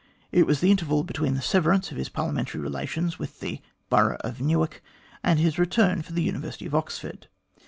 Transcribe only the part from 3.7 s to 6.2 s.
borough of Newark and his return for